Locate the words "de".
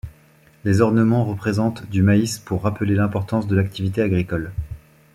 3.45-3.55